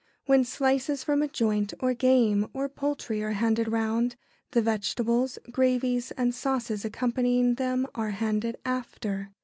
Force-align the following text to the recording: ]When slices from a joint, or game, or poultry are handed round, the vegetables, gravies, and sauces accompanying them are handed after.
]When 0.25 0.43
slices 0.43 1.03
from 1.03 1.21
a 1.21 1.27
joint, 1.27 1.75
or 1.79 1.93
game, 1.93 2.47
or 2.53 2.67
poultry 2.67 3.21
are 3.21 3.33
handed 3.33 3.67
round, 3.67 4.15
the 4.49 4.59
vegetables, 4.59 5.37
gravies, 5.51 6.09
and 6.17 6.33
sauces 6.33 6.83
accompanying 6.83 7.53
them 7.53 7.85
are 7.93 8.09
handed 8.09 8.57
after. 8.65 9.29